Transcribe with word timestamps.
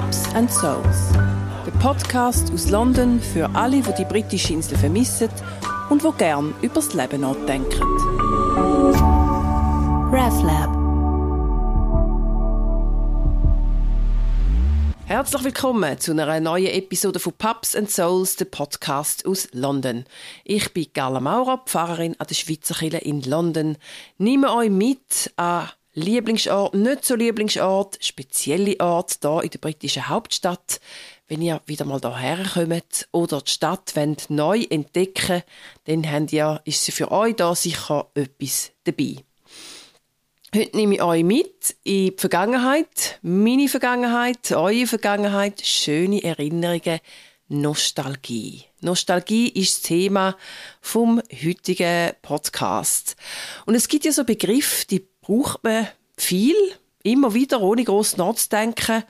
Pubs 0.00 0.32
and 0.36 0.48
Souls. 0.48 1.10
Der 1.66 1.72
Podcast 1.80 2.52
aus 2.52 2.70
London 2.70 3.20
für 3.20 3.50
alle, 3.56 3.82
die 3.82 3.94
die 3.98 4.04
britische 4.04 4.52
Insel 4.52 4.78
vermissen 4.78 5.28
und 5.90 6.04
wo 6.04 6.12
gern 6.12 6.54
übers 6.62 6.94
Leben 6.94 7.22
nachdenken. 7.22 7.82
RevLab. 10.12 10.70
Herzlich 15.06 15.42
willkommen 15.42 15.98
zu 15.98 16.12
einer 16.12 16.38
neuen 16.38 16.66
Episode 16.66 17.18
von 17.18 17.32
Pubs 17.32 17.74
and 17.74 17.90
Souls, 17.90 18.36
der 18.36 18.44
Podcast 18.44 19.26
aus 19.26 19.48
London. 19.50 20.04
Ich 20.44 20.72
bin 20.72 20.86
Gala 20.94 21.18
Maurer, 21.18 21.64
Pfarrerin 21.66 22.14
an 22.20 22.26
der 22.28 22.36
Schweizer 22.36 22.74
Kirche 22.74 22.98
in 22.98 23.22
London. 23.22 23.76
Nehme 24.16 24.54
euch 24.54 24.70
mit 24.70 25.32
an 25.34 25.70
Lieblingsort, 25.98 26.74
nicht 26.74 27.04
so 27.04 27.16
Lieblingsort, 27.16 27.98
spezielle 28.00 28.78
Ort 28.78 29.18
hier 29.20 29.42
in 29.42 29.50
der 29.50 29.58
britischen 29.58 30.08
Hauptstadt. 30.08 30.80
Wenn 31.26 31.42
ihr 31.42 31.60
wieder 31.66 31.84
mal 31.84 32.00
hierher 32.00 32.46
kommt 32.54 33.08
oder 33.10 33.40
die 33.40 33.50
Stadt 33.50 33.96
wollt 33.96 34.30
neu 34.30 34.64
entdecken 34.70 35.42
dann 35.84 36.10
habt 36.10 36.32
ihr, 36.32 36.60
ist 36.64 36.84
sie 36.84 36.92
für 36.92 37.10
euch 37.10 37.34
da 37.34 37.54
sicher 37.54 38.06
etwas 38.14 38.70
dabei. 38.84 39.16
Heute 40.54 40.76
nehme 40.76 40.94
ich 40.94 41.02
euch 41.02 41.24
mit 41.24 41.76
in 41.82 42.06
die 42.06 42.14
Vergangenheit, 42.16 43.18
meine 43.22 43.68
Vergangenheit, 43.68 44.52
eure 44.52 44.86
Vergangenheit, 44.86 45.60
schöne 45.66 46.22
Erinnerungen, 46.22 47.00
Nostalgie. 47.48 48.64
Nostalgie 48.82 49.48
ist 49.48 49.74
das 49.74 49.82
Thema 49.82 50.36
vom 50.80 51.20
heutigen 51.42 52.12
Podcast. 52.22 53.16
Und 53.66 53.74
es 53.74 53.88
gibt 53.88 54.04
ja 54.04 54.12
so 54.12 54.24
Begriffe, 54.24 54.86
die 54.86 55.08
braucht 55.28 55.62
man 55.62 55.86
viel, 56.16 56.56
immer 57.02 57.34
wieder, 57.34 57.60
ohne 57.60 57.84
groß 57.84 58.16
nachzudenken, 58.16 59.04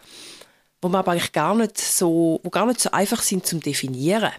wo 0.83 0.89
man 0.89 0.98
aber 0.98 1.12
eigentlich 1.12 1.33
gar 1.33 1.55
nicht 1.55 1.79
so, 1.79 2.41
wo 2.42 2.51
gar 2.51 2.67
nicht 2.67 2.81
so 2.81 2.91
einfach 2.91 3.23
sind 3.23 3.47
zum 3.47 3.61
definieren. 3.61 4.33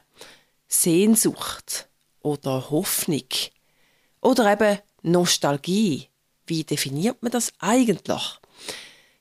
Sehnsucht 0.67 1.87
oder 2.21 2.69
Hoffnung 2.69 3.23
oder 4.21 4.51
eben 4.51 4.79
Nostalgie. 5.01 6.07
Wie 6.45 6.63
definiert 6.63 7.23
man 7.23 7.31
das 7.31 7.53
eigentlich? 7.59 8.39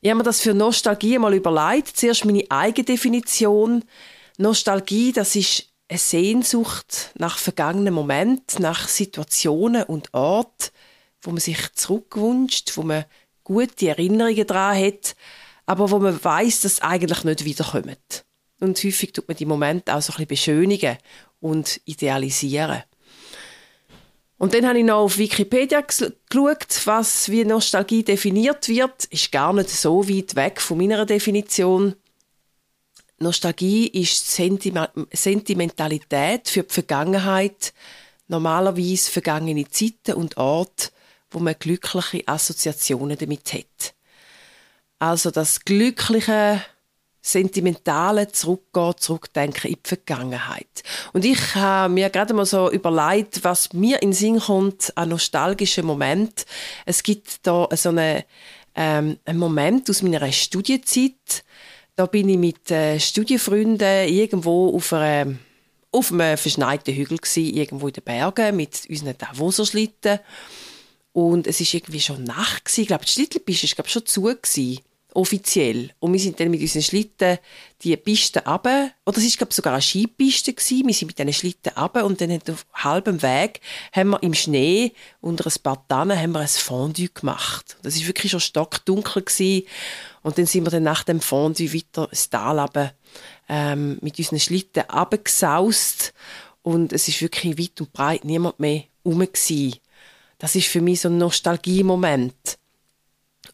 Ich 0.01 0.11
habe 0.11 0.19
mir 0.19 0.25
das 0.25 0.41
für 0.41 0.53
Nostalgie 0.53 1.19
mal 1.19 1.35
überlegt. 1.35 1.97
Zuerst 1.97 2.25
meine 2.25 2.45
eigene 2.49 2.85
Definition. 2.85 3.85
Nostalgie, 4.37 5.13
das 5.13 5.37
ist 5.37 5.69
eine 5.89 5.99
Sehnsucht 5.99 7.13
nach 7.15 7.39
vergangenen 7.39 7.95
Momenten, 7.95 8.63
nach 8.63 8.89
Situationen 8.89 9.85
und 9.85 10.13
Orten, 10.13 10.71
wo 11.29 11.33
man 11.33 11.41
sich 11.41 11.59
zurückwünscht, 11.75 12.73
wo 12.77 12.83
man 12.83 13.05
gute 13.45 13.89
Erinnerungen 13.89 14.47
daran 14.47 14.83
hat, 14.83 15.15
aber 15.67 15.91
wo 15.91 15.99
man 15.99 16.25
weiß, 16.25 16.63
dass 16.63 16.73
es 16.73 16.81
eigentlich 16.81 17.23
nicht 17.23 17.45
wiederkommt. 17.45 18.25
Und 18.61 18.83
häufig 18.83 19.13
tut 19.13 19.29
man 19.29 19.37
die 19.37 19.45
Momente 19.45 19.95
auch 19.95 20.01
so 20.01 20.15
ein 20.15 20.27
bisschen 20.27 20.29
beschönigen 20.29 20.97
und 21.41 21.83
idealisieren. 21.85 22.83
Und 24.39 24.55
dann 24.55 24.67
habe 24.67 24.79
ich 24.79 24.87
noch 24.87 25.01
auf 25.01 25.19
Wikipedia 25.19 25.83
geschaut, 25.83 26.87
was 26.87 27.29
wie 27.29 27.45
Nostalgie 27.45 28.05
definiert 28.05 28.67
wird. 28.67 29.05
Ist 29.05 29.31
gar 29.31 29.53
nicht 29.53 29.69
so 29.69 30.09
weit 30.09 30.35
weg 30.35 30.63
von 30.63 30.79
meiner 30.79 31.05
Definition. 31.05 31.95
Nostalgie 33.19 33.89
ist 33.89 34.33
Sentimentalität 34.33 36.49
für 36.49 36.63
die 36.63 36.73
Vergangenheit, 36.73 37.75
normalerweise 38.29 39.11
vergangene 39.11 39.69
Zeiten 39.69 40.15
und 40.15 40.39
Orte, 40.39 40.89
wo 41.31 41.39
man 41.39 41.55
glückliche 41.59 42.27
Assoziationen 42.27 43.19
damit 43.19 43.53
hat. 43.53 43.95
Also 44.99 45.31
das 45.31 45.65
glückliche, 45.65 46.63
sentimentale 47.21 48.29
Zurückgehen, 48.29 48.95
Zurückdenken 48.97 49.71
in 49.71 49.77
die 49.77 49.89
Vergangenheit. 49.89 50.83
Und 51.13 51.25
ich 51.25 51.55
habe 51.55 51.93
mir 51.93 52.11
gerade 52.11 52.35
mal 52.35 52.47
so 52.47 52.71
überlegt, 52.71 53.45
was 53.45 53.73
mir 53.73 54.03
in 54.03 54.11
den 54.11 54.15
Sinn 54.15 54.41
kommt 54.41 54.97
an 54.97 55.11
nostalgischen 55.11 55.87
Moment. 55.87 56.47
Es 56.87 57.03
gibt 57.03 57.47
da 57.47 57.69
so 57.73 57.91
eine, 57.91 58.25
ähm, 58.75 59.19
einen 59.25 59.39
Moment 59.39 59.89
aus 59.91 60.03
meiner 60.03 60.31
Studienzeit. 60.33 61.45
Da 61.97 62.07
bin 62.07 62.29
ich 62.29 62.39
mit 62.39 62.71
äh, 62.71 62.99
Studienfreunden 62.99 64.09
irgendwo 64.09 64.75
auf 64.75 64.93
einer 64.93 65.35
auf 65.91 66.13
einem 66.13 66.37
verschneiten 66.37 66.95
Hügel 66.95 67.19
gewesen, 67.19 67.55
irgendwo 67.55 67.89
in 67.89 67.95
den 67.95 68.05
Bergen 68.05 68.57
mit 68.57 68.83
unseren 68.89 69.17
Davoser-Schlitten. 69.17 70.21
Und 71.19 71.49
es 71.49 71.61
ist 71.61 71.75
irgendwie 71.75 71.99
schon 71.99 72.23
Nacht 72.23 72.67
gewesen. 72.67 72.83
Ich 72.83 72.87
glaube, 72.87 73.05
die 73.05 73.11
Schlittelpiste 73.11 73.67
ist 73.67 73.75
glaube 73.75 73.91
schon 73.91 74.07
zu 74.07 74.23
gewesen, 74.23 74.79
offiziell. 75.15 75.91
Und 75.99 76.13
wir 76.13 76.21
sind 76.21 76.39
dann 76.39 76.49
mit 76.49 76.61
unseren 76.61 76.83
Schlitten 76.83 77.39
die 77.83 77.97
Piste 77.97 78.45
runter. 78.47 78.93
Oder 79.05 79.19
es 79.19 79.25
ist 79.25 79.37
glaube 79.37 79.53
sogar 79.53 79.73
eine 79.73 79.83
Skipiste 79.83 80.53
gewesen. 80.53 80.87
Wir 80.87 80.95
sind 80.95 81.09
mit 81.09 81.19
diesen 81.19 81.33
Schlitten 81.33 81.73
runter 81.77 82.05
und 82.05 82.21
dann 82.21 82.41
auf 82.49 82.67
halbem 82.73 83.21
Weg 83.21 83.61
haben 83.93 84.11
wir 84.11 84.23
im 84.23 84.33
Schnee 84.33 84.93
unter 85.21 85.45
ein 85.45 85.61
paar 85.61 85.85
Tannen 85.89 86.17
haben 86.17 86.31
wir 86.31 86.39
ein 86.39 86.47
Fondue 86.47 87.09
gemacht. 87.09 87.77
Das 87.83 87.97
ist 87.97 88.07
wirklich 88.07 88.31
schon 88.31 88.39
stockdunkel 88.39 89.25
gewesen. 89.25 89.67
Und 90.23 90.39
dann 90.39 90.47
sind 90.47 90.67
wir 90.67 90.71
dann 90.71 90.85
nach 90.85 91.03
dem 91.03 91.21
Fondue 91.21 91.75
weiter 91.75 92.07
das 92.07 92.31
Tal 92.31 92.61
runter, 92.61 92.95
ähm, 93.49 93.99
mit 94.03 94.21
unseren 94.21 94.39
Schlitten 94.39 94.85
runtergesaust. 94.85 96.15
Und 96.63 96.93
es 96.93 97.09
ist 97.09 97.21
wirklich 97.21 97.59
weit 97.59 97.81
und 97.81 97.93
breit 97.93 98.25
niemand 98.25 98.61
mehr 98.61 98.85
rum 99.05 99.19
gewesen. 99.19 99.81
Das 100.39 100.55
ist 100.55 100.69
für 100.69 100.81
mich 100.81 101.01
so 101.01 101.09
ein 101.09 101.19
Nostalgiemoment. 101.19 102.59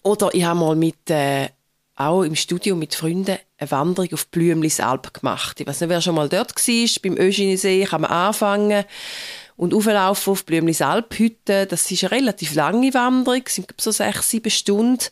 Oder 0.03 0.35
ich 0.35 0.45
habe 0.45 0.61
mal 0.61 0.77
mit, 0.77 1.11
äh, 1.11 1.49
auch 1.97 2.23
im 2.23 2.37
Studio 2.37 2.77
mit 2.77 2.95
Freunden 2.95 3.39
eine 3.57 3.71
Wanderung 3.71 4.13
auf 4.13 4.29
Blümlis 4.29 4.81
Alp 4.81 5.15
gemacht. 5.15 5.61
Ich 5.61 5.67
weiß 5.67 5.81
nicht, 5.81 5.91
wer 5.91 6.01
schon 6.01 6.15
mal 6.15 6.29
dort 6.29 6.55
war, 6.55 7.01
beim 7.03 7.17
Öschinensee 7.17 7.85
kann 7.85 8.03
man 8.03 8.11
anfangen 8.11 8.85
und 9.57 9.73
auflaufen 9.73 10.33
auf 10.33 10.45
Blümlis 10.45 10.83
Alphütte. 10.83 11.67
Das 11.67 11.91
ist 11.91 12.05
eine 12.05 12.11
relativ 12.11 12.55
lange 12.55 12.93
Wanderung, 12.93 13.43
sind 13.47 13.73
so 13.81 13.91
sechs, 13.91 14.31
sieben 14.31 14.51
Stunden. 14.51 15.05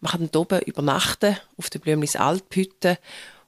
Man 0.00 0.12
kann 0.12 0.30
dann 0.30 0.40
oben 0.40 0.60
übernachten 0.60 1.36
auf 1.56 1.68
der 1.68 1.80
Blümlis 1.80 2.16
Alphütte 2.16 2.98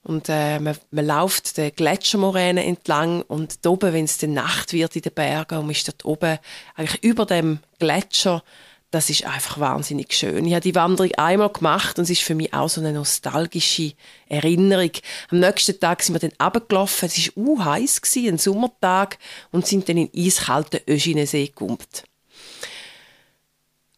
und 0.05 0.29
äh, 0.29 0.59
man, 0.59 0.77
man 0.91 1.07
läuft 1.07 1.57
den 1.57 1.75
Gletschermoränen 1.75 2.65
entlang 2.65 3.23
und 3.23 3.65
da 3.65 3.71
oben, 3.71 3.93
wenn 3.93 4.05
es 4.05 4.19
dann 4.19 4.33
Nacht 4.33 4.73
wird 4.73 4.97
in 4.97 5.03
den 5.03 5.13
Bergen 5.13 5.59
und 5.59 5.67
man 5.67 5.73
ist 5.73 5.87
dort 5.87 6.05
oben 6.05 6.39
eigentlich 6.75 7.03
über 7.05 7.25
dem 7.25 7.61
Gletscher, 7.79 8.43
das 8.91 9.09
ist 9.09 9.25
einfach 9.25 9.59
wahnsinnig 9.59 10.13
schön. 10.13 10.45
Ich 10.45 10.53
habe 10.53 10.61
die 10.61 10.75
Wanderung 10.75 11.13
einmal 11.15 11.49
gemacht 11.49 11.99
und 11.99 12.05
es 12.05 12.11
ist 12.11 12.23
für 12.23 12.35
mich 12.35 12.53
auch 12.53 12.69
so 12.69 12.81
eine 12.81 12.93
nostalgische 12.93 13.95
Erinnerung. 14.29 14.91
Am 15.31 15.41
nächsten 15.41 15.81
Tag 15.81 16.03
sind 16.03 16.15
wir 16.15 16.29
dann 16.29 16.47
runtergelaufen, 16.47 17.09
es 17.09 17.35
war 17.35 17.45
uh, 17.45 17.65
heiß, 17.65 18.03
ein 18.17 18.39
Sommertag, 18.39 19.19
und 19.51 19.67
sind 19.67 19.89
dann 19.89 19.97
in 19.97 20.11
eiskalten 20.15 20.81
Öschinensee 20.87 21.47
gekumpelt. 21.47 22.05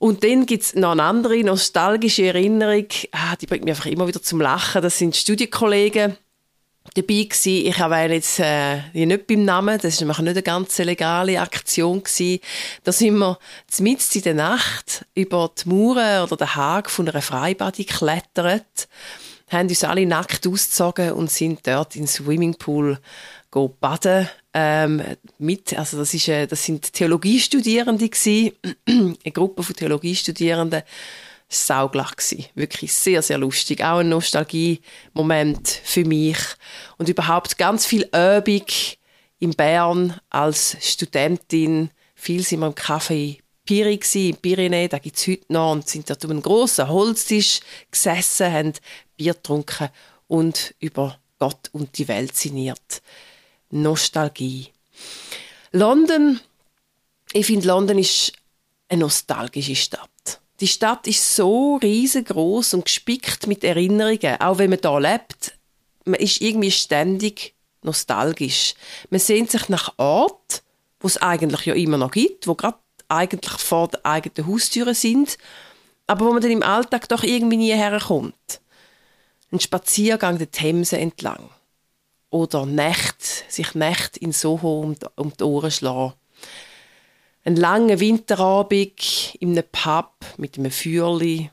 Und 0.05 0.23
dann 0.23 0.45
gibt 0.45 0.63
es 0.63 0.75
noch 0.75 0.91
eine 0.91 1.03
andere 1.03 1.43
nostalgische 1.43 2.27
Erinnerung, 2.27 2.85
ah, 3.13 3.37
die 3.41 3.47
bringt 3.47 3.65
mich 3.65 3.73
einfach 3.73 3.87
immer 3.87 4.07
wieder 4.07 4.21
zum 4.21 4.39
Lachen. 4.39 4.83
Das 4.83 4.99
sind 4.99 5.17
Studienkollegen 5.17 6.19
dabei 6.93 7.23
gewesen. 7.23 7.67
Ich 7.67 7.79
habe 7.79 7.97
jetzt 8.13 8.39
äh, 8.39 8.83
nicht 8.93 9.27
beim 9.27 9.47
Namen, 9.47 9.79
das 9.81 10.07
war 10.07 10.09
nicht 10.09 10.29
eine 10.29 10.43
ganz 10.43 10.77
legale 10.77 11.41
Aktion 11.41 12.03
gewesen. 12.03 12.41
Da 12.83 12.93
sind 12.93 13.17
wir 13.17 13.39
mitten 13.79 14.19
in 14.19 14.23
der 14.25 14.35
Nacht 14.35 15.07
über 15.15 15.51
die 15.57 15.71
Mauern 15.71 16.25
oder 16.25 16.37
den 16.37 16.55
Hag 16.55 16.91
von 16.91 17.09
einer 17.09 17.23
Freibade 17.23 17.83
geklettert, 17.83 18.89
haben 19.49 19.71
uns 19.71 19.85
alle 19.85 20.05
nackt 20.05 20.47
ausgezogen 20.47 21.13
und 21.13 21.31
sind 21.31 21.67
dort 21.67 21.97
in 21.97 22.07
Swimmingpool 22.07 22.99
baden 23.81 24.29
ähm, 24.53 25.03
mit, 25.39 25.77
also 25.79 25.99
das, 25.99 26.13
ist, 26.15 26.29
äh, 26.29 26.47
das 26.47 26.65
sind 26.65 26.93
Theologiestudierende 26.93 28.09
gewesen, 28.09 28.53
eine 28.87 29.33
Gruppe 29.33 29.63
von 29.63 29.75
Theologiestudierenden, 29.75 30.83
sauglacht 31.49 32.17
gewesen. 32.17 32.47
Wirklich 32.55 32.93
sehr, 32.93 33.23
sehr 33.23 33.39
lustig. 33.39 33.83
Auch 33.85 33.99
ein 33.99 34.09
Nostalgie-Moment 34.09 35.69
für 35.69 36.05
mich. 36.05 36.39
Und 36.99 37.09
überhaupt 37.09 37.59
ganz 37.59 37.87
viel 37.87 38.09
Übung 38.13 38.67
in 39.39 39.51
Bern 39.51 40.19
als 40.31 40.77
Studentin. 40.81 41.91
Viel 42.15 42.43
sind 42.43 42.61
wir 42.61 42.67
im 42.67 42.75
Café 42.75 43.39
Piri 43.65 43.97
gsi, 43.97 44.31
in 44.31 44.37
Pyrenee, 44.37 44.89
da 44.89 44.99
gibt's 44.99 45.27
heute 45.27 45.51
noch, 45.51 45.73
und 45.73 45.89
sind 45.89 46.11
dort 46.11 46.23
um 46.27 46.33
einen 46.33 46.43
grossen 46.43 46.87
Holztisch 46.87 47.61
gesessen, 47.91 48.53
haben 48.53 48.73
Bier 49.17 49.33
getrunken 49.33 49.89
und 50.29 50.75
über 50.81 51.19
Gott 51.39 51.71
und 51.73 51.97
die 51.97 52.09
Welt 52.09 52.37
sinniert. 52.37 53.03
Nostalgie. 53.71 54.69
London, 55.73 56.41
ich 57.33 57.47
finde, 57.47 57.67
London 57.67 57.99
ist 57.99 58.33
eine 58.89 59.01
nostalgische 59.01 59.77
Stadt. 59.77 60.11
Die 60.61 60.69
Stadt 60.69 61.07
ist 61.07 61.35
so 61.35 61.77
riesengroß 61.77 62.75
und 62.75 62.85
gespickt 62.85 63.47
mit 63.47 63.65
Erinnerungen. 63.65 64.41
Auch 64.41 64.59
wenn 64.59 64.71
man 64.71 64.81
da 64.81 64.99
lebt, 64.99 65.55
man 66.05 66.21
ist 66.21 66.41
irgendwie 66.41 66.71
ständig 66.71 67.55
nostalgisch. 67.83 68.75
Man 69.11 69.21
sehnt 69.21 69.51
sich 69.51 69.69
nach 69.69 69.95
Ort, 69.99 70.63
wo 71.01 71.09
es 71.09 71.19
eigentlich 71.19 71.67
ja 71.67 71.75
immer 71.75 71.99
noch 71.99 72.13
gibt, 72.13 72.47
wo 72.47 72.55
gerade 72.55 72.79
eigentlich 73.09 73.61
vor 73.61 73.89
der 73.89 74.07
eigenen 74.07 74.49
Haustüre 74.49 74.95
sind, 74.95 75.37
aber 76.07 76.27
wo 76.27 76.33
man 76.33 76.43
dann 76.43 76.51
im 76.51 76.63
Alltag 76.63 77.09
doch 77.09 77.23
irgendwie 77.23 77.57
nie 77.57 77.73
herkommt. 77.73 78.61
Ein 79.53 79.61
Spaziergang 79.61 80.39
der 80.39 80.51
Themse 80.51 80.99
entlang. 80.99 81.51
Oder 82.35 82.67
Nacht, 82.67 83.23
sich 83.23 83.77
Nacht 83.77 84.17
in 84.17 84.33
Soho 84.33 84.81
um, 84.81 84.97
um 85.15 85.33
die 85.39 85.45
Ohren 85.45 85.71
schlagen. 85.71 86.15
Ein 87.45 87.55
langer 87.55 88.01
Winterabend 88.01 89.37
in 89.39 89.53
einem 89.53 89.63
Pub 89.71 90.17
mit 90.37 90.59
einem 90.59 90.73
Feuerli. 90.73 91.53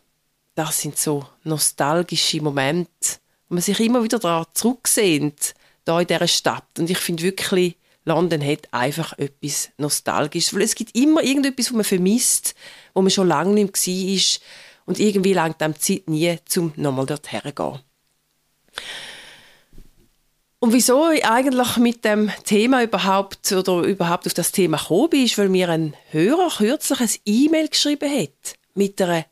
Das 0.56 0.82
sind 0.82 0.98
so 0.98 1.24
nostalgische 1.44 2.42
Momente, 2.42 3.20
wo 3.48 3.54
man 3.54 3.62
sich 3.62 3.80
immer 3.80 4.04
wieder 4.04 4.18
daran 4.18 4.48
zurücksehnt, 4.56 5.54
da 5.86 6.02
in 6.02 6.08
dieser 6.08 6.28
Stadt. 6.28 6.80
Und 6.80 6.90
ich 6.90 6.98
finde 6.98 7.22
wirklich, 7.22 7.76
London 8.04 8.44
hat 8.44 8.68
einfach 8.74 9.16
etwas 9.20 9.70
Nostalgisches. 9.78 10.52
Weil 10.56 10.64
es 10.64 10.74
gibt 10.74 10.96
immer 10.96 11.22
irgendetwas, 11.22 11.68
was 11.68 11.74
man 11.74 11.84
vermisst, 11.84 12.56
wo 12.96 13.04
man 13.04 13.12
schon 13.12 13.28
lange 13.28 13.54
nicht 13.54 13.88
mehr 13.88 13.96
war. 13.96 14.42
Und 14.88 15.00
irgendwie 15.00 15.34
langt 15.34 15.62
einem 15.62 15.80
Zeit 15.80 16.10
nie, 16.10 16.40
um 16.58 16.74
nochmal 16.76 17.06
dorthin 17.06 17.42
zu 17.44 17.54
gehen. 17.54 17.80
Und 20.64 20.74
wieso 20.74 21.10
ich 21.10 21.26
eigentlich 21.26 21.78
mit 21.78 22.06
dem 22.06 22.32
Thema 22.44 22.84
überhaupt 22.84 23.52
oder 23.52 23.82
überhaupt 23.82 24.28
auf 24.28 24.36
das 24.36 24.52
Thema 24.52 24.78
gekommen 24.78 25.10
bin, 25.10 25.26
ist, 25.26 25.36
weil 25.40 25.50
mir 25.50 25.70
ein 25.70 25.96
Hörer 26.12 26.52
kürzlich 26.56 27.00
ein 27.00 27.10
E-Mail 27.26 27.68
geschrieben 27.68 28.12
hat 28.16 28.60
mit 28.76 29.02
einer 29.02 29.26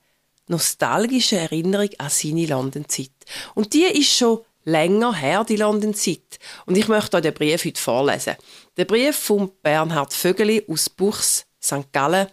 nostalgischen 0.47 1.37
Erinnerung 1.37 1.89
an 1.99 2.09
seine 2.09 2.47
London-Zeit. 2.47 3.11
Und 3.53 3.75
die 3.75 3.83
ist 3.83 4.17
schon 4.17 4.39
länger 4.63 5.13
her, 5.13 5.43
die 5.43 5.57
London-Zeit. 5.57 6.39
Und 6.65 6.75
ich 6.75 6.87
möchte 6.87 7.17
euch 7.17 7.21
den 7.21 7.35
Brief 7.35 7.63
heute 7.63 7.79
vorlesen. 7.79 8.35
Der 8.77 8.85
Brief 8.85 9.15
von 9.15 9.51
Bernhard 9.61 10.15
Vögeli 10.15 10.65
aus 10.67 10.89
Buchs, 10.89 11.45
St. 11.61 11.93
Gallen, 11.93 12.25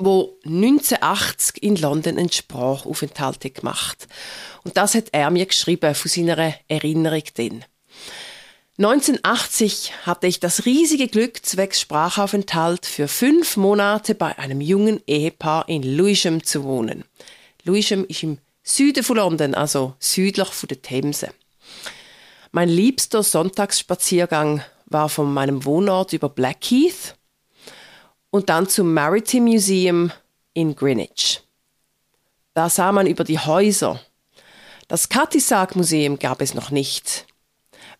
wo 0.00 0.38
1980 0.44 1.62
in 1.62 1.76
London 1.76 2.18
einen 2.18 2.32
Sprachaufenthalt 2.32 3.54
gemacht 3.54 4.08
Und 4.64 4.76
das 4.76 4.94
hat 4.94 5.08
er 5.12 5.30
mir 5.30 5.46
geschrieben 5.46 5.94
von 5.94 6.08
seiner 6.10 6.54
Erinnerung 6.68 7.22
dann. 7.36 7.64
1980 8.78 9.92
hatte 10.06 10.26
ich 10.26 10.40
das 10.40 10.64
riesige 10.64 11.06
Glück, 11.06 11.44
zwecks 11.44 11.82
Sprachaufenthalt 11.82 12.86
für 12.86 13.08
fünf 13.08 13.58
Monate 13.58 14.14
bei 14.14 14.38
einem 14.38 14.62
jungen 14.62 15.02
Ehepaar 15.06 15.68
in 15.68 15.82
Lewisham 15.82 16.42
zu 16.42 16.64
wohnen. 16.64 17.04
Lewisham 17.64 18.06
ist 18.06 18.22
im 18.22 18.38
Süden 18.62 19.04
von 19.04 19.16
London, 19.16 19.54
also 19.54 19.94
südlich 19.98 20.48
von 20.48 20.68
der 20.68 20.80
Themse. 20.80 21.28
Mein 22.52 22.70
liebster 22.70 23.22
Sonntagsspaziergang 23.22 24.64
war 24.86 25.10
von 25.10 25.32
meinem 25.32 25.64
Wohnort 25.66 26.14
über 26.14 26.30
Blackheath 26.30 27.16
und 28.30 28.48
dann 28.48 28.68
zum 28.68 28.94
Maritime 28.94 29.50
Museum 29.50 30.12
in 30.54 30.74
Greenwich. 30.74 31.42
Da 32.54 32.68
sah 32.68 32.92
man 32.92 33.06
über 33.06 33.24
die 33.24 33.38
Häuser. 33.38 34.00
Das 34.88 35.08
Kattisarg 35.08 35.76
Museum 35.76 36.18
gab 36.18 36.40
es 36.40 36.54
noch 36.54 36.70
nicht. 36.70 37.26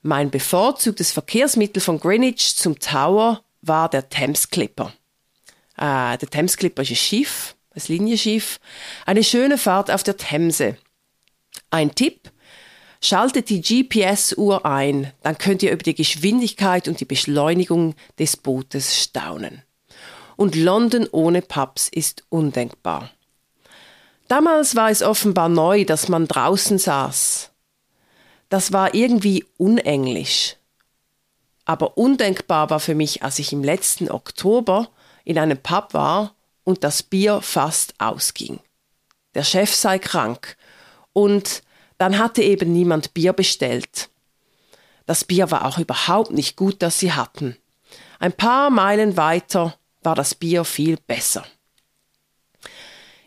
Mein 0.02 0.30
bevorzugtes 0.30 1.12
Verkehrsmittel 1.12 1.80
von 1.80 2.00
Greenwich 2.00 2.56
zum 2.56 2.78
Tower 2.78 3.42
war 3.62 3.88
der 3.88 4.08
Thames 4.08 4.48
Clipper. 4.48 4.92
Äh, 5.76 6.18
der 6.18 6.30
Thames 6.30 6.56
Clipper 6.56 6.82
ist 6.82 6.90
ein 6.90 6.96
Schiff, 6.96 7.56
ein 7.74 7.82
Linienschiff, 7.86 8.58
eine 9.06 9.22
schöne 9.22 9.58
Fahrt 9.58 9.90
auf 9.90 10.02
der 10.02 10.16
Themse. 10.16 10.76
Ein 11.70 11.94
Tipp, 11.94 12.30
Schaltet 13.02 13.48
die 13.48 13.62
GPS-Uhr 13.62 14.66
ein, 14.66 15.10
dann 15.22 15.38
könnt 15.38 15.62
ihr 15.62 15.72
über 15.72 15.82
die 15.82 15.94
Geschwindigkeit 15.94 16.86
und 16.86 17.00
die 17.00 17.06
Beschleunigung 17.06 17.94
des 18.18 18.36
Bootes 18.36 19.02
staunen 19.02 19.62
und 20.40 20.54
London 20.54 21.06
ohne 21.12 21.42
Pubs 21.42 21.88
ist 21.88 22.24
undenkbar. 22.30 23.10
Damals 24.26 24.74
war 24.74 24.88
es 24.88 25.02
offenbar 25.02 25.50
neu, 25.50 25.84
dass 25.84 26.08
man 26.08 26.26
draußen 26.26 26.78
saß. 26.78 27.50
Das 28.48 28.72
war 28.72 28.94
irgendwie 28.94 29.44
unenglisch. 29.58 30.56
Aber 31.66 31.98
undenkbar 31.98 32.70
war 32.70 32.80
für 32.80 32.94
mich, 32.94 33.22
als 33.22 33.38
ich 33.38 33.52
im 33.52 33.62
letzten 33.62 34.10
Oktober 34.10 34.88
in 35.24 35.38
einem 35.38 35.58
Pub 35.58 35.92
war 35.92 36.34
und 36.64 36.84
das 36.84 37.02
Bier 37.02 37.42
fast 37.42 37.92
ausging. 37.98 38.60
Der 39.34 39.44
Chef 39.44 39.74
sei 39.74 39.98
krank 39.98 40.56
und 41.12 41.62
dann 41.98 42.18
hatte 42.18 42.42
eben 42.42 42.72
niemand 42.72 43.12
Bier 43.12 43.34
bestellt. 43.34 44.08
Das 45.04 45.22
Bier 45.22 45.50
war 45.50 45.66
auch 45.66 45.76
überhaupt 45.76 46.30
nicht 46.30 46.56
gut, 46.56 46.76
das 46.78 46.98
sie 46.98 47.12
hatten. 47.12 47.58
Ein 48.20 48.32
paar 48.32 48.70
Meilen 48.70 49.18
weiter 49.18 49.74
war 50.02 50.14
das 50.14 50.34
Bier 50.34 50.64
viel 50.64 50.96
besser. 51.06 51.44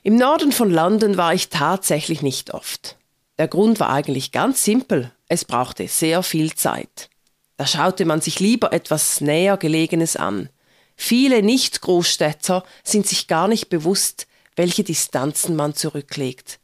Im 0.03 0.17
Norden 0.17 0.51
von 0.51 0.69
London 0.69 1.17
war 1.17 1.33
ich 1.33 1.49
tatsächlich 1.49 2.21
nicht 2.21 2.53
oft. 2.53 2.97
Der 3.37 3.47
Grund 3.47 3.79
war 3.79 3.89
eigentlich 3.89 4.31
ganz 4.31 4.63
simpel. 4.63 5.11
Es 5.27 5.45
brauchte 5.45 5.87
sehr 5.87 6.23
viel 6.23 6.53
Zeit. 6.53 7.09
Da 7.57 7.65
schaute 7.65 8.05
man 8.05 8.19
sich 8.19 8.39
lieber 8.39 8.73
etwas 8.73 9.21
näher 9.21 9.57
gelegenes 9.57 10.15
an. 10.15 10.49
Viele 10.95 11.41
Nicht-Großstädter 11.41 12.63
sind 12.83 13.07
sich 13.07 13.27
gar 13.27 13.47
nicht 13.47 13.69
bewusst, 13.69 14.27
welche 14.55 14.83
Distanzen 14.83 15.55
man 15.55 15.73
zurücklegt. 15.73 16.59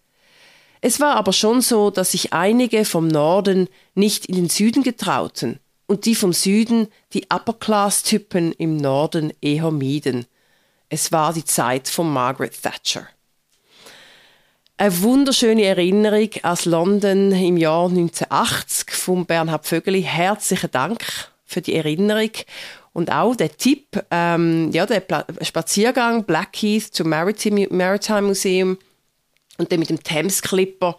Es 0.81 0.99
war 0.99 1.15
aber 1.15 1.33
schon 1.33 1.61
so, 1.61 1.89
dass 1.89 2.11
sich 2.11 2.33
einige 2.33 2.85
vom 2.85 3.07
Norden 3.07 3.67
nicht 3.95 4.27
in 4.27 4.35
den 4.35 4.49
Süden 4.49 4.83
getrauten 4.83 5.59
und 5.89 6.05
die 6.05 6.13
vom 6.13 6.33
Süden, 6.33 6.87
die 7.13 7.25
Upper-Class-Typen 7.29 8.51
im 8.53 8.77
Norden 8.77 9.33
eher 9.41 9.71
mieden. 9.71 10.27
Es 10.87 11.11
war 11.11 11.33
die 11.33 11.43
Zeit 11.43 11.87
von 11.87 12.13
Margaret 12.13 12.61
Thatcher. 12.61 13.07
Eine 14.77 15.01
wunderschöne 15.01 15.65
Erinnerung 15.65 16.29
aus 16.43 16.65
London 16.65 17.31
im 17.31 17.57
Jahr 17.57 17.89
1980 17.89 18.91
von 18.91 19.25
Bernhard 19.25 19.65
Vögeli. 19.65 20.03
Herzlichen 20.03 20.69
Dank 20.69 21.03
für 21.43 21.61
die 21.61 21.73
Erinnerung 21.73 22.31
und 22.93 23.11
auch 23.11 23.35
der 23.35 23.57
Tipp, 23.57 23.99
ähm, 24.11 24.69
ja, 24.71 24.85
der 24.85 24.99
Pla 24.99 25.25
Spaziergang 25.41 26.23
Blackheath 26.23 26.93
zum 26.93 27.09
Maritime, 27.09 27.67
Maritime 27.71 28.21
Museum 28.21 28.77
und 29.57 29.71
dann 29.71 29.79
mit 29.79 29.89
dem 29.89 30.03
Thames 30.03 30.43
Clipper 30.43 30.97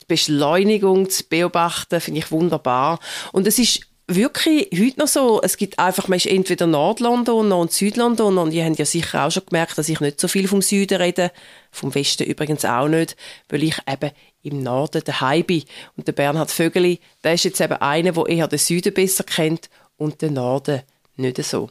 die 0.00 0.06
Beschleunigung 0.06 1.08
zu 1.08 1.22
beobachten, 1.28 2.00
finde 2.00 2.18
ich 2.18 2.32
wunderbar. 2.32 2.98
Und 3.30 3.46
es 3.46 3.60
ist 3.60 3.86
wirklich 4.14 4.68
heute 4.72 5.00
noch 5.00 5.08
so, 5.08 5.40
es 5.42 5.56
gibt 5.56 5.78
einfach, 5.78 6.08
man 6.08 6.16
ist 6.16 6.26
entweder 6.26 6.66
Nordlondon 6.66 7.52
und 7.52 7.72
Südlondon 7.72 8.38
und 8.38 8.52
ihr 8.52 8.64
habt 8.64 8.78
ja 8.78 8.84
sicher 8.84 9.24
auch 9.24 9.30
schon 9.30 9.46
gemerkt, 9.46 9.76
dass 9.76 9.88
ich 9.88 10.00
nicht 10.00 10.20
so 10.20 10.28
viel 10.28 10.48
vom 10.48 10.62
Süden 10.62 11.00
rede, 11.00 11.30
vom 11.70 11.94
Westen 11.94 12.24
übrigens 12.24 12.64
auch 12.64 12.88
nicht, 12.88 13.16
weil 13.48 13.62
ich 13.62 13.76
eben 13.90 14.10
im 14.42 14.62
Norden 14.62 15.02
daheim 15.04 15.44
bin. 15.44 15.64
Und 15.96 16.06
der 16.06 16.12
Bernhard 16.12 16.50
Vögeli, 16.50 17.00
der 17.22 17.34
ist 17.34 17.44
jetzt 17.44 17.60
eben 17.60 17.74
einer, 17.74 18.12
der 18.12 18.26
eher 18.26 18.48
den 18.48 18.58
Süden 18.58 18.94
besser 18.94 19.24
kennt 19.24 19.68
und 19.96 20.22
den 20.22 20.34
Norden 20.34 20.82
nicht 21.16 21.42
so. 21.44 21.70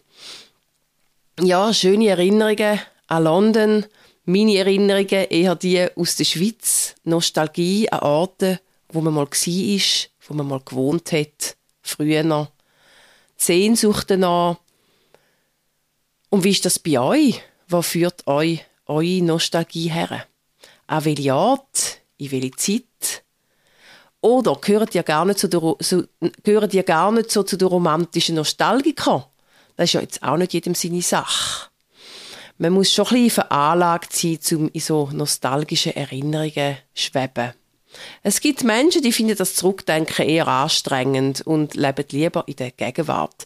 Ja, 1.39 1.73
schöne 1.73 2.09
Erinnerungen 2.09 2.79
an 3.07 3.23
London, 3.23 3.85
meine 4.25 4.57
Erinnerungen 4.57 5.25
eher 5.29 5.55
die 5.55 5.87
aus 5.95 6.15
der 6.15 6.25
Schweiz, 6.25 6.95
Nostalgie 7.03 7.89
an 7.89 7.99
Orte, 7.99 8.59
wo 8.89 9.01
man 9.01 9.13
mal 9.13 9.25
war, 9.25 10.09
wo 10.27 10.33
man 10.33 10.47
mal 10.47 10.61
gewohnt 10.63 11.11
hat 11.11 11.57
früher 11.81 12.23
noch. 12.23 12.51
Sehnsucht 13.37 14.09
danach. 14.09 14.57
Und 16.29 16.43
wie 16.43 16.51
ist 16.51 16.65
das 16.65 16.79
bei 16.79 16.99
euch? 16.99 17.41
Wo 17.67 17.81
führt 17.81 18.27
euch 18.27 18.63
eure 18.85 19.21
Nostalgie 19.23 19.89
her? 19.89 20.25
An 20.87 21.05
welche 21.05 21.33
Art? 21.33 22.01
In 22.17 22.31
welche 22.31 22.51
Zeit? 22.51 23.23
Oder 24.21 24.55
gehört 24.61 24.93
ihr 24.93 25.03
gar 25.03 25.25
nicht, 25.25 25.39
so, 25.39 25.49
gehört 26.43 26.73
ihr 26.73 26.83
gar 26.83 27.11
nicht 27.11 27.31
so 27.31 27.41
zu 27.41 27.57
den 27.57 27.67
romantischen 27.67 28.35
Nostalgikern? 28.35 29.23
Das 29.75 29.85
ist 29.85 29.93
ja 29.93 30.01
jetzt 30.01 30.21
auch 30.21 30.37
nicht 30.37 30.53
jedem 30.53 30.75
seine 30.75 31.01
Sache. 31.01 31.69
Man 32.59 32.73
muss 32.73 32.93
schon 32.93 33.07
ein 33.07 33.13
bisschen 33.13 33.31
veranlagt 33.31 34.13
sein, 34.13 34.37
um 34.51 34.69
in 34.69 34.79
so 34.79 35.09
nostalgische 35.11 35.95
Erinnerungen 35.95 36.77
zu 36.93 37.03
schweben. 37.03 37.53
Es 38.23 38.41
gibt 38.41 38.63
Menschen, 38.63 39.01
die 39.01 39.11
finden 39.11 39.37
das 39.37 39.55
Zurückdenken 39.55 40.27
eher 40.27 40.47
anstrengend 40.47 41.41
und 41.41 41.75
leben 41.75 42.05
lieber 42.11 42.43
in 42.47 42.55
der 42.55 42.71
Gegenwart. 42.71 43.45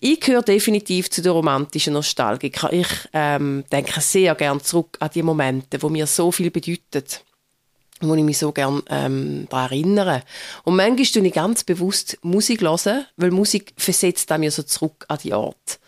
Ich 0.00 0.20
gehöre 0.20 0.42
definitiv 0.42 1.10
zu 1.10 1.22
den 1.22 1.32
romantischen 1.32 1.92
Nostalgiker. 1.92 2.72
Ich 2.72 2.88
ähm, 3.12 3.64
denke 3.70 4.00
sehr 4.00 4.34
gern 4.34 4.60
zurück 4.60 4.96
an 4.98 5.10
die 5.14 5.22
Momente, 5.22 5.80
wo 5.80 5.88
mir 5.88 6.06
so 6.06 6.32
viel 6.32 6.50
bedeuten 6.50 7.04
wo 8.04 8.14
ich 8.14 8.24
mich 8.24 8.38
so 8.38 8.52
gern 8.52 8.82
ähm, 8.90 9.46
daran 9.48 9.70
erinnere. 9.70 10.22
Und 10.64 10.76
manchmal 10.76 11.06
tue 11.06 11.26
ich 11.26 11.32
ganz 11.32 11.64
bewusst 11.64 12.18
Musik 12.22 12.60
hören, 12.62 13.06
weil 13.16 13.30
Musik 13.30 13.72
versetzt 13.76 14.28
mir 14.38 14.50
so 14.50 14.64
zurück 14.64 15.04
an 15.08 15.18
die 15.22 15.32
Art. 15.32 15.78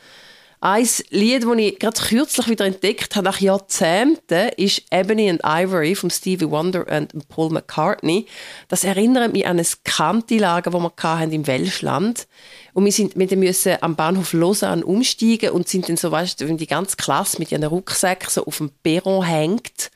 Ein 0.67 0.89
Lied, 1.11 1.45
das 1.45 1.59
ich 1.59 1.79
gerade 1.79 2.01
kürzlich 2.01 2.49
wieder 2.49 2.65
entdeckt 2.65 3.17
habe, 3.17 3.27
nach 3.27 3.39
Jahrzehnten, 3.39 4.49
ist 4.57 4.81
Ebony 4.91 5.29
and 5.29 5.43
Ivory 5.45 5.95
von 5.95 6.09
Stevie 6.09 6.49
Wonder 6.49 6.87
und 6.91 7.29
Paul 7.29 7.51
McCartney. 7.51 8.25
Das 8.69 8.83
erinnert 8.83 9.35
mich 9.35 9.47
an 9.47 9.59
ein 9.59 9.67
Kantilager, 9.85 10.71
das 10.71 10.81
wir 10.81 11.19
hatten 11.19 11.33
im 11.33 11.47
Welschland. 11.47 12.27
Und 12.73 12.87
wir 12.87 12.93
sind 12.93 13.15
dem 13.15 13.41
müssen 13.41 13.77
am 13.83 13.95
Bahnhof 13.95 14.33
Lausanne 14.33 14.87
umsteigen 14.87 15.51
und 15.51 15.69
sind 15.69 15.87
dann 15.91 15.99
so, 15.99 16.11
weißt 16.11 16.41
du, 16.41 16.49
wenn 16.49 16.57
die 16.57 16.67
ganze 16.67 16.97
Klasse 16.97 17.41
mit 17.41 17.53
ihren 17.53 17.65
Rucksäcken 17.65 18.31
so 18.31 18.47
auf 18.47 18.57
dem 18.57 18.71
Perron 18.83 19.23
hängt 19.23 19.91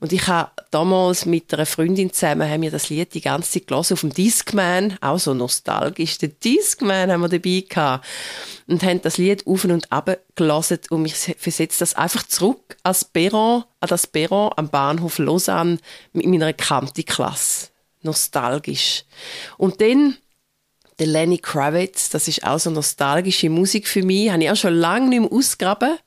Und 0.00 0.14
ich 0.14 0.26
habe 0.28 0.50
damals 0.70 1.26
mit 1.26 1.52
einer 1.52 1.66
Freundin 1.66 2.10
zusammen 2.10 2.48
haben 2.48 2.62
wir 2.62 2.70
das 2.70 2.88
Lied 2.88 3.12
die 3.12 3.20
ganze 3.20 3.52
Zeit 3.52 3.66
gelesen 3.66 3.92
auf 3.92 4.00
dem 4.00 4.14
Discman, 4.14 4.96
auch 5.02 5.18
so 5.18 5.34
nostalgisch. 5.34 6.16
Den 6.16 6.34
Discman 6.42 7.12
haben 7.12 7.20
wir 7.20 7.28
dabei 7.28 7.64
gehabt. 7.68 8.06
Und 8.66 8.82
haben 8.82 9.02
das 9.02 9.18
Lied 9.18 9.46
auf 9.46 9.64
und 9.64 9.92
ab 9.92 10.16
gelesen 10.36 10.78
und 10.88 11.02
mich 11.02 11.14
versetzt 11.14 11.82
das 11.82 11.94
einfach 11.94 12.22
zurück 12.26 12.78
als 12.82 13.04
Perron, 13.04 13.64
an 13.80 13.88
das 13.88 14.06
Perron 14.06 14.52
am 14.56 14.70
Bahnhof 14.70 15.18
Lausanne 15.18 15.78
mit 16.14 16.24
meiner 16.24 16.54
Kanti-Klasse. 16.54 17.68
Nostalgisch. 18.02 19.04
Und 19.58 19.82
dann 19.82 20.16
der 20.98 21.08
Lenny 21.08 21.38
Kravitz, 21.38 22.08
das 22.08 22.26
ist 22.28 22.44
auch 22.44 22.58
so 22.58 22.70
nostalgische 22.70 23.50
Musik 23.50 23.86
für 23.86 24.02
mich, 24.02 24.30
habe 24.30 24.44
ich 24.44 24.50
auch 24.50 24.56
schon 24.56 24.74
lange 24.74 25.08
nicht 25.08 25.20
mehr 25.20 25.32
ausgraben. 25.32 25.98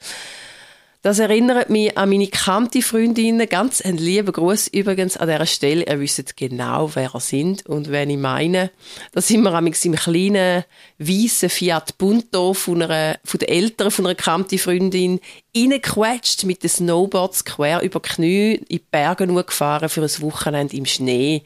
Das 1.04 1.20
erinnert 1.20 1.70
mich 1.70 1.98
an 1.98 2.08
meine 2.08 2.28
Kanti-Freundinnen. 2.28 3.50
Ganz 3.50 3.82
ein 3.82 3.98
lieber 3.98 4.32
Gruß 4.32 4.70
übrigens 4.70 5.18
an 5.18 5.28
dieser 5.28 5.46
Stelle. 5.46 5.86
Ihr 5.86 6.00
wisst 6.00 6.38
genau, 6.38 6.96
wer 6.96 7.14
ihr 7.14 7.20
sind 7.20 7.66
und 7.66 7.92
wen 7.92 8.10
ich 8.10 8.18
meine. 8.18 8.72
Da 9.12 9.20
sind 9.20 9.44
wir 9.44 9.54
am 9.54 9.68
im 9.68 9.74
kleinen, 9.74 10.64
weißen 11.00 11.50
Fiat 11.50 11.98
Punto 11.98 12.54
von, 12.54 12.84
einer, 12.84 13.20
von 13.26 13.38
den 13.38 13.50
Eltern 13.50 13.92
von 13.92 14.06
einer 14.06 14.16
Kanti-Freundin 14.16 15.20
reingequetscht 15.54 16.46
mit 16.46 16.64
den 16.64 16.70
Snowboards 16.70 17.44
quer 17.44 17.82
über 17.82 18.02
Knie 18.02 18.54
in 18.54 18.66
die 18.72 18.80
Berge 18.80 19.28
gefahren 19.28 19.90
für 19.90 20.04
ein 20.04 20.22
Wochenende 20.22 20.78
im 20.78 20.86
Schnee. 20.86 21.44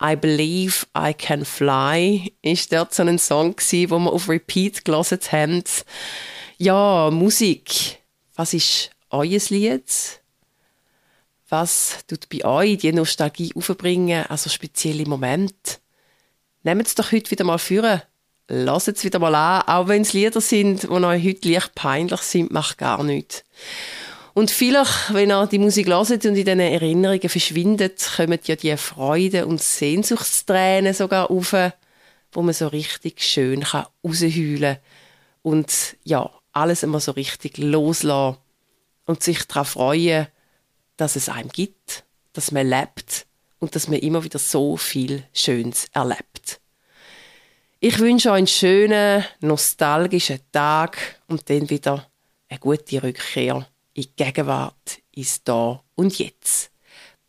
I 0.00 0.14
Believe 0.14 0.86
I 0.96 1.12
Can 1.12 1.44
Fly 1.44 2.32
ist 2.40 2.72
dort 2.72 2.94
so 2.94 3.02
ein 3.02 3.18
Song 3.18 3.56
wo 3.56 3.98
wir 3.98 4.12
auf 4.12 4.28
Repeat 4.28 4.84
gelesen 4.84 5.18
haben. 5.32 5.64
Ja, 6.58 7.10
Musik 7.10 8.01
was 8.42 8.54
ist 8.54 8.90
euer 9.10 9.40
Lied? 9.50 10.20
Was 11.48 11.98
tut 12.08 12.28
bei 12.28 12.44
euch 12.44 12.78
die 12.78 12.92
Nostalgie 12.92 13.52
aufbringen, 13.54 14.26
also 14.26 14.50
spezielle 14.50 15.06
Momente? 15.06 15.78
Nehmt 16.64 16.88
es 16.88 16.96
doch 16.96 17.12
heute 17.12 17.30
wieder 17.30 17.44
mal 17.44 17.58
führen. 17.58 18.02
Lasst 18.48 18.88
es 18.88 19.04
wieder 19.04 19.20
mal 19.20 19.36
an, 19.36 19.62
auch 19.68 19.86
wenn 19.86 20.02
es 20.02 20.12
Lieder 20.12 20.40
sind, 20.40 20.82
die 20.82 20.88
euch 20.88 21.24
heute 21.24 21.48
leicht 21.48 21.76
peinlich 21.76 22.20
sind, 22.22 22.50
macht 22.50 22.78
gar 22.78 23.04
nichts. 23.04 23.44
Und 24.34 24.50
vielleicht, 24.50 25.14
wenn 25.14 25.30
ihr 25.30 25.46
die 25.46 25.60
Musik 25.60 25.86
hört 25.86 26.10
und 26.10 26.24
in 26.24 26.34
diesen 26.34 26.58
Erinnerungen 26.58 27.28
verschwindet, 27.28 28.04
kommen 28.16 28.40
ja 28.42 28.56
die 28.56 28.76
Freude 28.76 29.46
und 29.46 29.62
Sehnsuchtstränen 29.62 30.94
sogar 30.94 31.30
auf, 31.30 31.54
wo 32.32 32.42
man 32.42 32.54
so 32.54 32.66
richtig 32.66 33.22
schön 33.22 33.62
rausheulen 33.62 34.60
kann. 34.62 34.78
Und 35.42 35.96
ja, 36.02 36.28
alles 36.52 36.82
immer 36.82 37.00
so 37.00 37.12
richtig 37.12 37.58
loslassen 37.58 38.38
und 39.06 39.22
sich 39.22 39.46
darauf 39.46 39.70
freuen, 39.70 40.28
dass 40.96 41.16
es 41.16 41.28
einem 41.28 41.48
gibt, 41.48 42.04
dass 42.32 42.52
man 42.52 42.68
lebt 42.68 43.26
und 43.58 43.74
dass 43.74 43.88
man 43.88 43.98
immer 43.98 44.24
wieder 44.24 44.38
so 44.38 44.76
viel 44.76 45.24
Schönes 45.32 45.86
erlebt. 45.92 46.60
Ich 47.80 47.98
wünsche 47.98 48.30
euch 48.30 48.38
einen 48.38 48.46
schönen, 48.46 49.24
nostalgischen 49.40 50.40
Tag 50.52 51.20
und 51.26 51.50
dann 51.50 51.68
wieder 51.68 52.06
eine 52.48 52.60
gute 52.60 53.02
Rückkehr 53.02 53.66
in 53.94 54.02
die 54.04 54.14
Gegenwart, 54.14 55.00
ins 55.10 55.42
Da 55.42 55.82
und 55.96 56.18
Jetzt. 56.18 56.70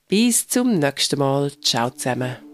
Bis 0.07 0.47
zum 0.47 0.77
nächsten 0.77 1.17
Mal. 1.17 1.51
Ciao 1.61 1.89
zusammen. 1.89 2.52